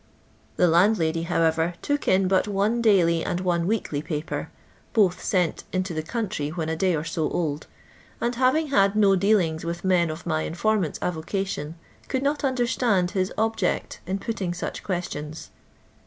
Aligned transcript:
Ttie 0.57 0.67
landlady 0.67 1.21
however 1.27 1.75
took 1.83 2.07
in 2.07 2.27
but 2.27 2.47
one 2.47 2.81
daily 2.81 3.23
and 3.23 3.39
one 3.39 3.67
weekly 3.67 4.01
paper 4.01 4.49
(both 4.93 5.23
sent 5.23 5.63
into 5.71 5.93
the 5.93 6.01
country 6.01 6.49
when 6.49 6.69
a 6.69 6.75
day 6.75 6.95
or 6.95 7.03
so 7.03 7.29
old), 7.29 7.67
and 8.19 8.33
hating 8.33 8.69
had 8.69 8.95
no 8.95 9.15
dealings 9.15 9.63
with 9.63 9.85
men 9.85 10.09
of 10.09 10.25
my 10.25 10.41
inform 10.41 10.85
ant's 10.85 10.97
arocation, 11.03 11.75
could 12.07 12.23
not 12.23 12.43
understand 12.43 13.11
his 13.11 13.31
object 13.37 13.99
in 14.07 14.17
patting 14.17 14.55
such 14.55 14.81
questions. 14.83 15.51